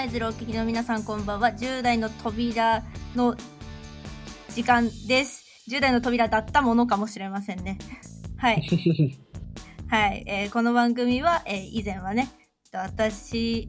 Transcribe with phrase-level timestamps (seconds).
[0.00, 1.50] 舞鶴お聞きの皆さんこんばんは。
[1.50, 2.82] 10代の扉
[3.14, 3.36] の
[4.48, 5.44] 時間です。
[5.68, 7.76] 10代の扉だったものかもしれませんね。
[8.38, 8.62] はい。
[9.88, 10.24] はい。
[10.26, 12.30] えーこの番組は、えー以前はね、
[12.72, 13.68] 私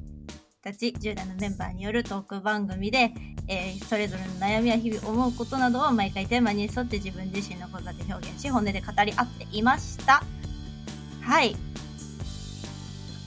[0.64, 3.12] たち10代のメンバーによるトーク番組で、
[3.50, 10.24] えーそれぞれの悩みや日々思うことなどを毎回テーマに沿って自分自身の言葉で表現し、本音で語り合っていました。
[11.20, 11.58] はい。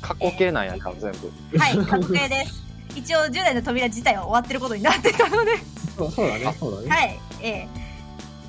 [0.00, 1.59] 過去形なんやな、全部。
[1.59, 2.63] はい、確定です。
[2.95, 5.53] 一応10代の扉自体は終わってることになってたので、
[5.97, 6.89] そうそうだね、そうだね。
[6.89, 7.20] はい。
[7.43, 7.84] えー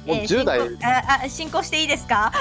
[0.05, 2.31] もうえー10代、進行ああ進行していいですか？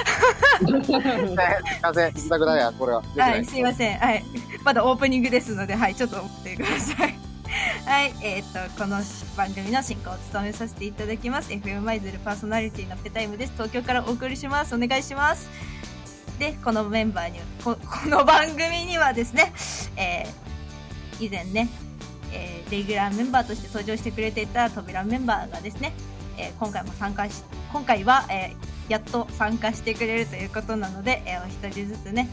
[0.59, 3.01] すいません、自宅だや、これは。
[3.17, 3.97] はい、すいません。
[3.97, 4.23] はい。
[4.63, 7.17] まだオープニングですので、はい、ちょっと待ってください。
[7.85, 9.01] はい、えっ、と、この
[9.35, 11.49] 番組の進行を務めさせていただきます。
[11.49, 13.53] FM マイズルパーソナリティのペタイムです。
[13.53, 14.75] 東京からお送りします。
[14.75, 15.49] お願いします。
[16.37, 19.53] で、このメンバーに、こ この番組にはですね、
[19.95, 20.45] えー
[21.23, 21.69] 以前ね、
[22.35, 25.93] えーレギュラーメンバーとして登場してくれていた扉メンバーがですね、
[26.37, 32.27] えー今回も参加し、今回は、えーやっと参加してくれるということなので、えーお一人ずつね、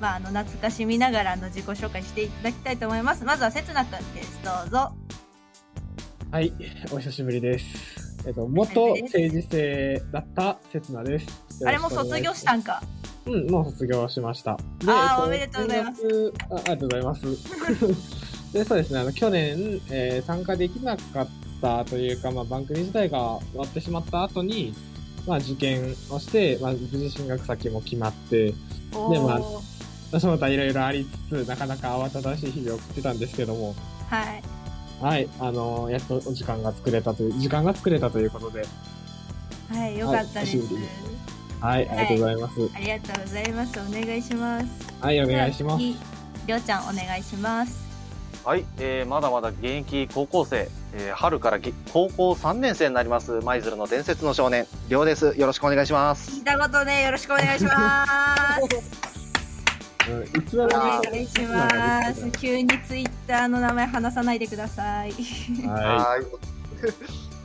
[0.00, 3.24] まあ、あの懐かしみながらあの自己紹介していただきたいと思います。
[3.24, 4.38] まずはせつなくんです。
[4.44, 4.92] どうぞ。
[6.30, 6.52] はい、
[6.92, 7.64] お久しぶりです。
[8.26, 11.26] えっと、元政治生だったせつなです。
[11.64, 12.82] あれも卒業したんんか？
[13.26, 14.58] うん、もう卒業しました。
[14.86, 16.54] あーおめでとうございますあ。
[16.54, 17.26] ありがとうございます。
[18.56, 21.28] で、そうですね、あの、去年、えー参加できなかっ
[21.60, 24.74] たというか、まあ、番組自体が終わってしまった後に、
[25.26, 28.54] まあ、受験をして、まあ、無事進学先も決まって、
[28.94, 33.74] おでまあーその他いろいろありつつ、なかなか慌ただしい日々を送ってたんですけども、
[34.08, 34.42] はい。
[35.00, 38.64] はい、あのやっとお時間が作れたという、時間が作れたということで、
[39.68, 40.58] はい、よかったです。
[41.60, 42.70] はいありがとうございます。
[42.74, 43.80] ありがとうございます。
[43.80, 44.66] お願いします。
[45.00, 45.78] はい、お願いします。
[45.78, 45.96] 次
[46.46, 47.85] りょうちゃんお願いします。
[48.44, 55.34] はい、えーまだまだ現役高校生、えー春からげ高校3年生になります、舞鶴の伝説の少年、りょうです。
[55.36, 56.30] よろしくお願いします。
[56.30, 58.06] 聞いたことね、よろしくお願いしま
[58.70, 59.06] す。
[60.08, 62.30] うん、いつはおね願いします。
[62.38, 65.10] 急にツイッターの名前話さないでください。
[65.10, 67.35] はーい。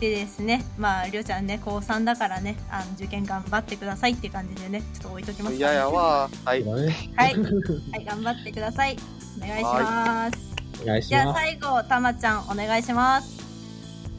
[0.00, 6.30] でですね、まあ、りょうちゃんね、高3だからね、あの受験頑張ってくださいっていう感じでね、ちょっと置いときますいややわ。
[6.46, 6.64] はい。
[6.64, 8.96] はい、 はい、頑張ってください。
[9.36, 10.38] お願いします。
[10.82, 11.40] お願いしじゃあます。
[11.40, 13.40] 最後、たまちゃんお願いします。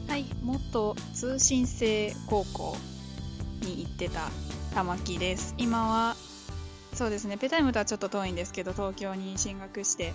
[0.06, 2.76] はい、元通信制高校
[3.62, 4.30] に行ってた
[4.76, 5.54] 玉木です。
[5.58, 6.16] 今は、
[6.94, 10.14] そうですね、ペタイムとはちょっと遠いんですけど、東京に進学して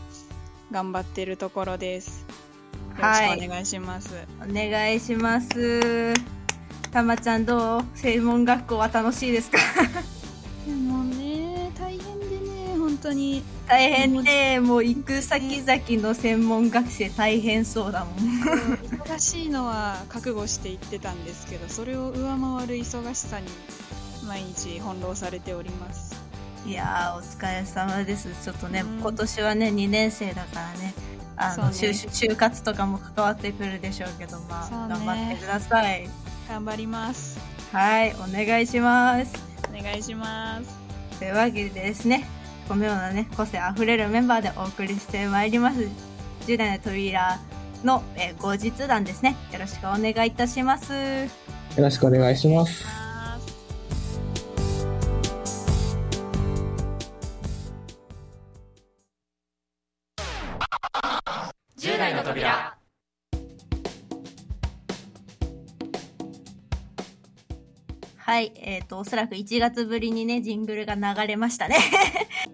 [0.72, 2.26] 頑張ってるところです。
[2.98, 4.10] よろはいしくお願いします。
[4.42, 6.14] お願いします。
[6.92, 7.86] たまちゃんどう？
[7.94, 9.60] 専門学校は楽しいですか？
[10.66, 13.44] でもね、大変でね、本当に。
[13.68, 18.16] 大変で、もう行く先々の専門学生大変そうだもん。
[18.16, 23.48] 忙しいのは覚悟して行ってたんですけど、それを上回る忙しさに
[24.26, 26.16] 毎日翻弄されております。
[26.66, 28.30] いやー、お疲れ様です。
[28.44, 30.94] ちょっとね、うん今年はね、2年生だからね、
[31.38, 36.10] あの、ね就就活とかも関わってくるでしょうけど、まあ、ね頑張ってください。
[36.50, 37.40] 頑張ります。
[37.72, 39.34] はい、お願いします。
[39.70, 40.70] お願いします。
[41.20, 42.26] というわけでですね、
[42.68, 45.88] このようなね、個性あふれるメンバーでお送りしてまいります。
[46.48, 47.40] 10代の扉
[47.84, 49.36] の、えー後日談ですね。
[49.52, 50.94] よろしくお願いいたします。
[50.94, 51.30] よ
[51.78, 52.97] ろしくお願いします。
[68.28, 71.78] はい、えっ、と、おそらく1月ぶりにね、ジングルが流れましたね。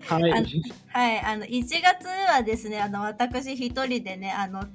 [0.06, 0.32] はい。
[0.32, 0.48] あの
[0.90, 4.66] はい、あの、1月はですね、あの、私一人でね、あの、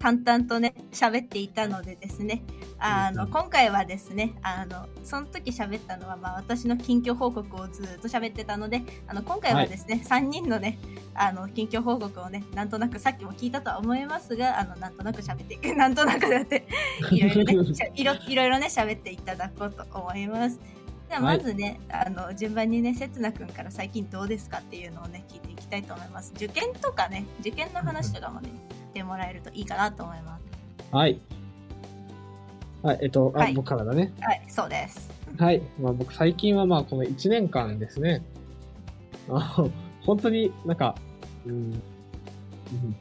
[0.00, 2.42] 淡々とね、喋っていたのでですね、
[2.84, 10.78] あの、うん今回はですね、あの、その時喋ったのは、まあ、私の近況報告をずっと喋ってたので、あの、今回はですね、3人のね、
[11.14, 16.66] あの、近況報告をね、なんとなくさっきも聞いたとは思いますが、あの、なんとなく喋っていく、 なんとなくだって、
[17.10, 20.60] いろいろね、しゃいろいろいろね、喋っていただこうと思います。
[21.08, 26.32] ではまずね、あの順番にね、せつなくんから最近どうですかっていうのをね、聞いていきたいと思います。
[26.34, 30.44] 受験とかね、受験の話とかもね、してもらえるといいかなと思います。
[30.92, 31.20] はい。
[32.84, 34.12] はい、えっと、あ、はい僕からだね。
[34.20, 35.10] はい、そうです。
[35.38, 35.62] はい。
[35.80, 38.22] まあ僕最近はまあこの1年間ですね。
[39.30, 39.70] あの
[40.02, 40.94] 本当になんか、
[41.46, 41.82] うん、うん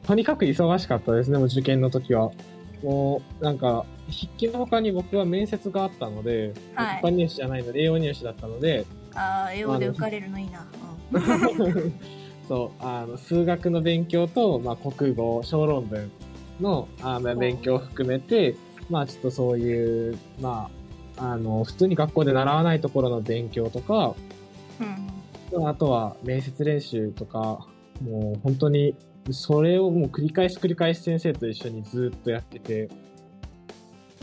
[0.07, 2.31] とにかく忙しかったですね、もう受験の時は。
[2.81, 8.85] もう、なんか、筆記の他に僕は面接があったので、はい一般入試じゃないので、栄養入試だったので、
[9.15, 10.65] ああ、英語で受かれるのいいな。
[11.11, 11.93] うん、
[12.47, 16.11] そう、あの、数学の勉強と、まあ、国語、小論文
[16.59, 18.55] の、あの、勉強を含めて、
[18.89, 20.69] まあ、ちょっとそういう、ま
[21.17, 24.15] あ、あの、普通に学校で習わないところの勉強とか、
[24.79, 25.67] うん。
[25.67, 27.67] あとは面接練習とか、
[28.01, 28.95] もう本当に、
[29.31, 32.89] それをもう繰り返し繰り返し先生と一緒にずっとやってて、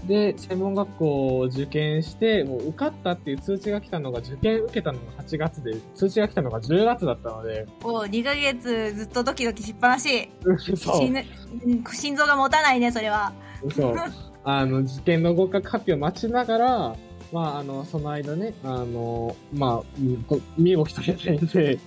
[0.07, 10.29] で、専門学校を受験して、もう受かったっていう通知が来たのが、受験受けたのが8月で、通知が来たのが10月だったので、お2ヶ月ずっとドキドキしっぱなし。
[10.77, 13.33] そう心臓が持たないね、それは。
[13.75, 13.97] そう。
[14.45, 16.97] あの、受験の合格発表待ちながら、
[17.33, 21.79] まあ、あの、その間ね、あの、まあ、うんこ身動き取れないんで、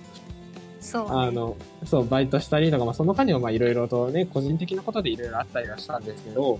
[0.80, 6.58] そう、あの、そう、バイトしたりとか、まあ、その間にもまあ、いろいろとね、個人的なことでいろいろあったりはしたんですけど、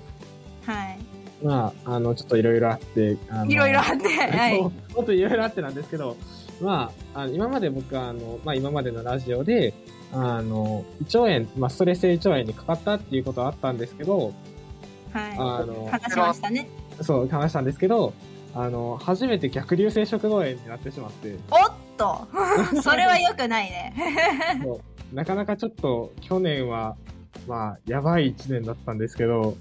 [0.66, 0.98] はい。
[1.42, 4.60] まあ、あの、ちょっといろいろあって、あのいろいろあって、 はい。
[4.60, 6.16] もっといろいろあってなんですけど、
[6.60, 9.74] まあ、あの今まで僕は、あの、まあ今までのラジオで、
[10.12, 14.32] あの、胃腸炎、まあストレス性胃腸炎にかかったっていうことはあったんですけど、
[15.14, 16.68] はあのい。、話しましたね。
[17.00, 18.12] そう、話したんですけど、
[18.54, 22.26] あの、初めて逆流性食道炎になってしまって、おっと
[22.82, 23.94] それは良くないね。
[24.62, 24.80] そ
[25.12, 26.96] うなかなかちょっと去年は、
[27.46, 29.56] まあ、やばい一年だったんですけど、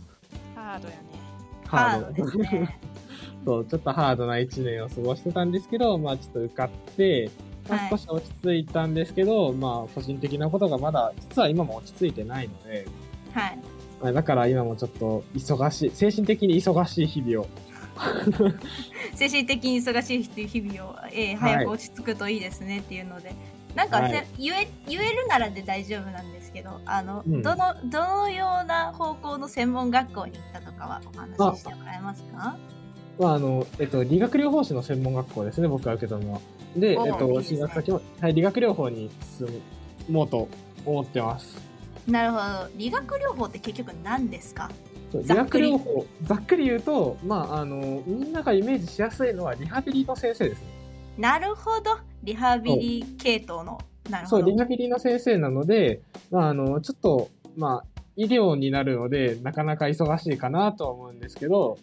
[0.56, 1.02] ハードやね。
[1.68, 2.14] ハハード。
[2.14, 2.80] ですね。
[3.46, 7.30] そう、ちょっとハードな一年を過ごしてたんですけど、まあちょっと受かって、
[7.70, 12.88] まはいあ少し落ち着いたんですけど、まあ個人的なことがまだ、実は今も落ち着いてないので、
[13.34, 13.60] はい。
[14.04, 17.48] まあだから今もちょっと忙しい、精神的に忙しい日々を。
[19.16, 23.34] 精神的に忙しい日々を、えー早く落ち着くといいですねっていうので、
[23.76, 24.28] なんかせ、はい。
[24.38, 27.42] 言え言えるならで大丈夫なんですけどあの、うん。
[27.42, 32.58] どのどのような方向の専門学校に行ったとかはお話ししてもらえますか？
[33.20, 36.42] まああの、えっと、理学療法士の専門学校ですね、僕が受けたのは。
[36.76, 39.48] で、えっと、進学先も、はい、理学療法に進
[40.10, 40.50] もうと
[40.86, 41.73] 思ってます。
[42.08, 42.70] なるほど。
[42.76, 44.70] 理学療法って結局何ですか？
[45.14, 50.62] 理学療法、ざっくり言うと、まあ、あの、みんながイメージしやすいのはリハビリの先生です。
[50.62, 50.68] ね。
[51.20, 52.00] なるほど。
[52.24, 53.80] リハビリ系統の。
[54.10, 56.02] なるそう、ほどリハビリの先生なので、
[56.32, 61.78] まあ、あの、ちょっと、まあ、医療になるので、なかなか忙しいかなとは思うんですけど、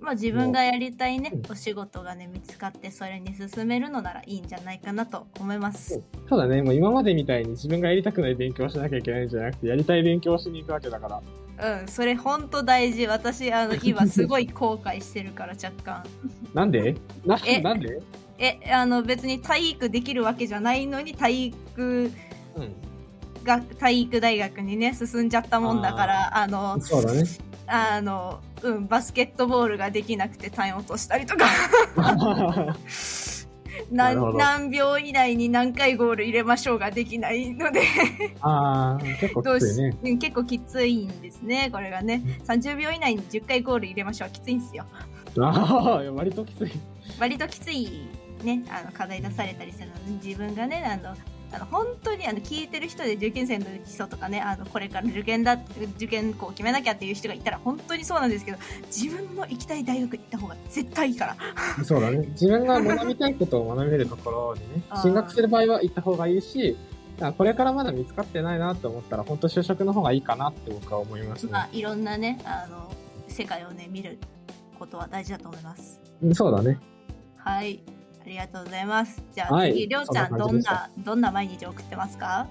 [0.00, 1.52] まあ自分がやりたいねうん。
[1.52, 6.02] お仕事がね見つかってそれに進めるのならいいんじゃないかなと思います。
[6.28, 11.22] ただね、もう今までみたいに自分がやりたくない勉強をしなきゃいけないんじゃなくて、やりたい勉強をしに行くわけだか
[11.58, 11.80] ら。
[11.80, 11.88] うん。
[11.88, 13.06] それほんと大事。
[13.06, 16.04] 私あの今すごい後悔してるから若干。
[16.54, 16.94] なんで？
[17.26, 18.00] なえ、なんで？
[18.38, 22.12] えあの別に体育できるわけじゃないのに体育
[22.56, 22.74] うん。
[23.48, 27.24] が体育大学にね進んじゃったもんだからあのそうだね。
[27.66, 31.46] あのうんバスケットボールができなくて単位落としたりとか。
[33.92, 37.82] 何何秒以内に何回ゴール入れましょうができないので。
[38.40, 39.96] ああ、結構きついね。
[40.02, 42.22] うん結構きついんですねこれがね。
[42.44, 44.84] 30秒以内に10回ゴール入れましょうきついんですよ。
[45.40, 46.72] ああ、割ときつい。
[47.20, 48.08] 割ときつい
[48.42, 51.14] ねあの課題出されたりするので自分がねあの
[51.52, 55.58] あの本当にあの聞いてる人で受験生の人とかねあのこれから受験だ
[55.96, 62.26] 受験校を決めなきゃっていう人がいたら本当にそうなんですけど自分の行きたい大学に行った方が絶対いいからそうだね。
[62.28, 66.76] 自分が学びたいことを学べるところにね 進学する場合は行った方がいいし、
[67.20, 71.62] あこれからまだ見つかってないなと思ったら、本当就職の方がいいかなって僕は思いますねま。
[71.62, 72.90] あいろんなねあの
[73.28, 74.18] 世界をね見る
[74.78, 76.78] ことは大事だと思いますうんそうだね。
[77.36, 77.97] はいあ
[78.28, 82.46] りがとうございますじゃあはい次りょうちゃんどんなどんな毎日を送ってますか？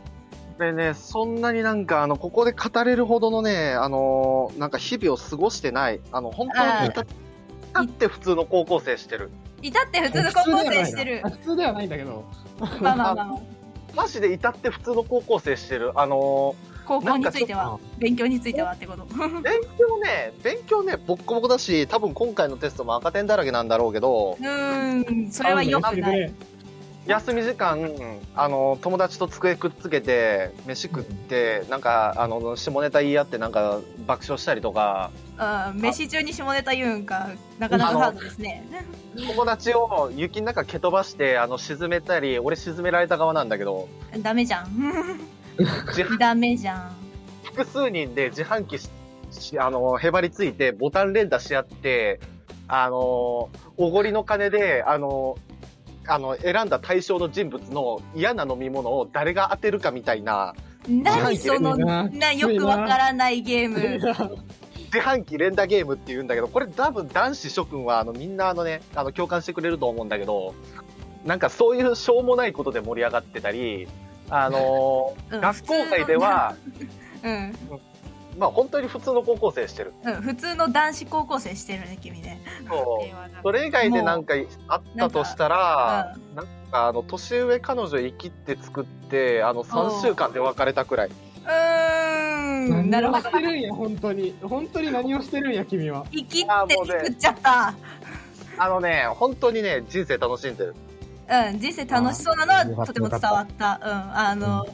[0.58, 6.00] これね、そんなになんか、あの、ここで語れるほどのね、あのーなんか日々を過ごしてない。
[6.12, 9.30] あの、本当あーに至至って普通の高校生してる。
[9.62, 12.26] いたって普通の高校生してる普通ではないんだけど。
[12.60, 13.40] まあまあまあまあ
[13.96, 15.92] マジで至って普通の高校生してる。
[15.94, 16.56] あの
[16.88, 19.04] 高校については勉強についてはってこと。
[19.04, 24.38] ー勉強ね、勉強ね、ボッコボコだし、多分今回のテストも赤点だらけなんだろうけど。
[24.40, 26.34] う、ーんそれは良くない。
[27.08, 27.90] 休み時間、
[28.36, 37.30] あの、友達と机くっつけて、飯食って、なんか、あの、下ネタ言い合って、なんか、爆笑したりとか、うん飯中に下ネタ言うんか
[37.60, 38.66] なかなかハードですね。
[39.16, 43.88] 友達を雪の中蹴飛ばして、あの、沈めたり、俺沈められた側なんだけど、
[44.20, 45.20] ダメじゃん
[46.20, 46.92] ダメじゃん。
[47.44, 48.78] 複数人で自販機
[49.60, 52.20] あの、へばりついて、ボタン連打し合って、
[52.68, 55.38] あの、おごりの金で、あの、
[56.08, 60.54] あの、選んだ対象の人物の嫌な飲み物を誰が当てるかみたいな、
[60.88, 64.00] 何そのなよくわからないゲーム。
[64.88, 70.56] 自販機連打ゲームって言うんだけど、これ多分男子諸君は、あの、みんなあのね、あの、共感してくれると思うんだけど、
[71.26, 73.90] なんかそういうしょうもないことで盛り上がってたり、
[74.30, 76.56] あのーうん学校外では、
[77.24, 77.54] うん。
[78.38, 79.94] まあ本当に普通の高校生してる。
[80.04, 82.42] うん、普通の男子高校生してるね、君ね。
[82.68, 84.36] そうそれ以外でなんか
[84.68, 91.10] あったとしたら、うなんかあの、年上彼女生きって作って、あの、3週間で別れたくらい。
[91.10, 93.32] うーん、なるほど何をし。
[93.32, 94.36] てるんや、本当に。
[94.44, 96.06] 本当に何をしてるんや、君は。
[96.12, 97.74] 生きって作っちゃった。
[98.60, 100.76] あのね、本当にね、人生楽しんでる。
[101.30, 103.80] うん、人生楽しそうなのはとても伝わった。
[103.84, 104.66] うん、あの、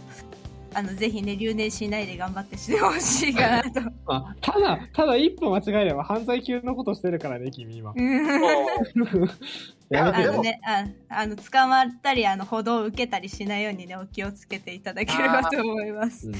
[0.75, 3.81] あの、ぜひね、留年しないで頑張ってしてほしいかなと。
[4.07, 7.93] あ、ただ、ただ一歩間違えれば犯罪級のことしてるからね、君今。
[7.95, 8.25] うん
[9.89, 10.41] やめてよあの。
[10.41, 16.27] ね、ああの、捕まったり、あの、歩道を受けたりしないようにね、お気をつけていただければと思います。
[16.27, 16.33] うん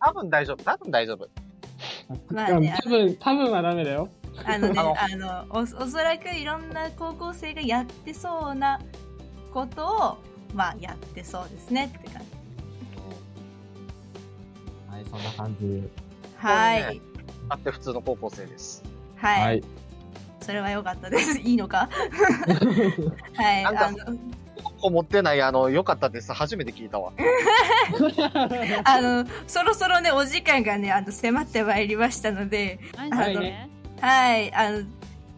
[0.00, 1.28] 多分大丈夫、多分大丈夫。
[2.28, 4.08] まあね多分、多分はダメだよ。
[4.44, 4.82] あのね、あ
[5.16, 8.80] のあの、お、おそらくいろんな高校生がやってそうな
[9.52, 10.18] ことを、
[10.54, 12.28] まあ、やってそうですねって感じ。
[14.90, 15.88] はい、そんな感じ。
[16.36, 17.00] はいね。
[17.48, 18.82] あって普通の高校生です。
[19.16, 19.42] はい。
[19.42, 19.62] はい。
[20.40, 21.38] それは良かったです。
[21.40, 21.88] いいのか？
[23.34, 23.62] はい。
[23.64, 23.98] なんかあの、
[24.80, 26.32] こ持ってない、あの、良かったです。
[26.32, 27.12] 初めて聞いたわ。
[28.84, 33.68] あの、そろそろね、お時間がね、あの、迫ってまいりましたので、はいはいね。
[34.00, 34.78] はい、あの、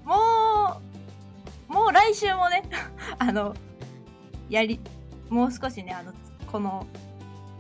[0.05, 0.81] も
[1.69, 2.63] う、もう来週もね、
[3.19, 3.55] あの、
[4.51, 4.81] やり、
[5.29, 6.13] もう少しね、あの、
[6.51, 6.87] この、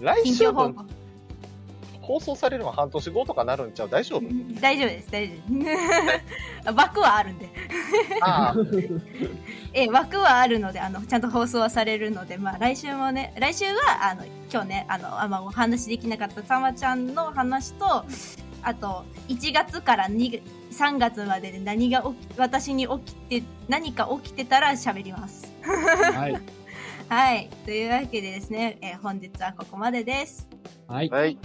[0.00, 0.90] 来週分告。
[2.02, 3.88] 放送されるのは半年後とかなるんちゃう？
[3.88, 4.22] 大丈夫？
[4.60, 5.34] 大丈夫です、大丈
[6.64, 6.72] 夫。
[6.74, 7.48] 枠はあるんで。
[8.20, 8.54] ああ、
[9.72, 18.04] え、枠はあるので、あの、ちゃんと放送はされるので、まあ、来週もね、来週は、あの、今日ね、あの、あまあ、お話できなかったたまちゃんの話と、
[18.62, 20.42] あと、1月から2
[20.72, 25.52] 3月までで何が起き、私に起きて、何か起きてたら喋ります。
[25.62, 26.40] はい。
[27.10, 27.50] はい。
[27.64, 30.48] というわけでですね、えー本日はここまでです。
[30.86, 31.10] はい。
[31.10, 31.36] はい。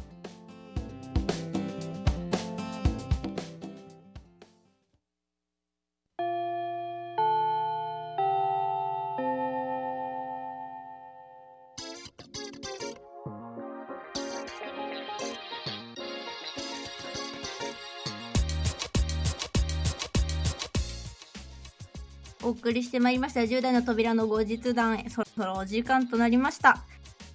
[22.46, 23.40] お送りしてまいりました。
[23.40, 25.10] 10代の扉の後日談へ。
[25.10, 26.78] そろそろお時間となりました。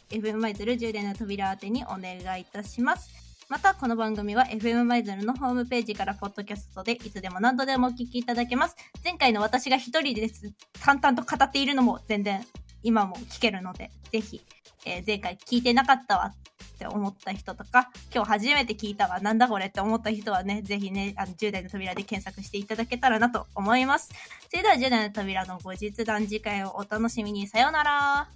[0.10, 3.25] FM マイズル10年の扉宛てにお願いいたします。
[3.48, 8.76] また、この番組は FM マイズルのホームページからポッドキャストでいつでも何度でもお聞きいただけます。
[9.04, 10.52] 前回の私が一人です、
[10.84, 12.44] 淡々と語っているのも全然
[12.82, 14.42] 今も聞けるので、ぜひ、
[14.86, 24.10] えー前回聞いてなかったわって思った人とか、今日初めて聞いたわ、なんだこれって思った人はね、ぜひね、あの10代の扉で検索していただけたらなと思います。
[24.50, 27.48] それでは10代の扉の後日談次回をお楽しみに。
[27.48, 28.28] さようなら。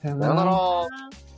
[0.00, 1.31] さよさよなら。